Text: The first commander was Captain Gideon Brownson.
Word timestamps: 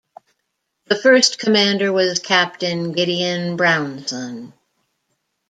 The 0.87 0.95
first 0.95 1.37
commander 1.37 1.93
was 1.93 2.17
Captain 2.17 2.91
Gideon 2.91 3.55
Brownson. 3.55 4.51